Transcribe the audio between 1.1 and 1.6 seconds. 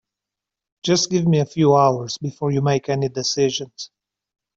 give me a